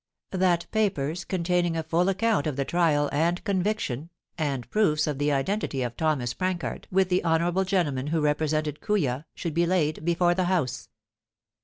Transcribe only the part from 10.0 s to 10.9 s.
before the House.